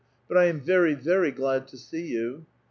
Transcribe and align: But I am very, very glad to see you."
But 0.27 0.35
I 0.37 0.45
am 0.45 0.59
very, 0.61 0.95
very 0.95 1.29
glad 1.29 1.67
to 1.67 1.77
see 1.77 2.07
you." 2.07 2.47